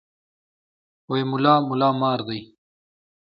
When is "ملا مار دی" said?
1.69-2.39